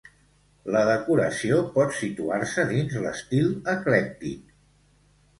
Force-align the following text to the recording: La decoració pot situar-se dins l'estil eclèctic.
La 0.75 0.79
decoració 0.85 1.59
pot 1.75 1.93
situar-se 1.97 2.65
dins 2.71 2.95
l'estil 3.03 3.51
eclèctic. 3.75 4.49